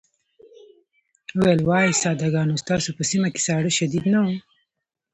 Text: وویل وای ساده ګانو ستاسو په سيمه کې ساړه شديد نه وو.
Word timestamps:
وویل 1.37 1.61
وای 1.65 1.87
ساده 2.01 2.27
ګانو 2.33 2.61
ستاسو 2.63 2.89
په 2.97 3.03
سيمه 3.11 3.27
کې 3.33 3.41
ساړه 3.47 3.71
شديد 3.79 4.03
نه 4.13 4.19
وو. 4.25 4.35